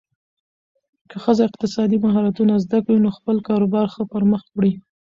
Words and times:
که 1.09 1.17
ښځه 1.23 1.43
اقتصادي 1.49 1.97
مهارتونه 2.05 2.53
زده 2.65 2.79
کړي، 2.85 2.97
نو 3.05 3.09
خپل 3.17 3.35
کاروبار 3.47 3.85
ښه 3.93 4.03
پرمخ 4.11 4.43
وړي. 4.55 4.73